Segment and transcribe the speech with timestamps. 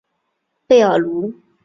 [0.67, 1.31] 贝尔卢。